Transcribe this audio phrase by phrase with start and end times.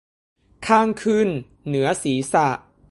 [0.67, 1.27] ข้างขึ้น
[1.67, 2.47] เหนือศีรษะ